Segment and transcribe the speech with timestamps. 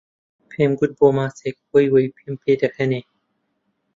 [0.51, 3.01] پێم کوت بۆ ماچێک وەی وەی پێم پێ دەکەنێ